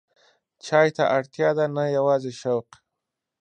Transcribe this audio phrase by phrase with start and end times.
[0.65, 2.67] چای ته اړتیا ده، نه یوازې شوق.